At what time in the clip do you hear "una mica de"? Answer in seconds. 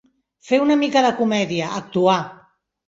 0.63-1.13